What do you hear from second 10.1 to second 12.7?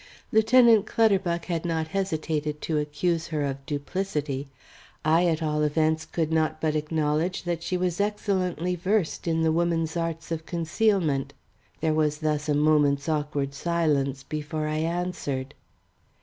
of concealment. There was thus a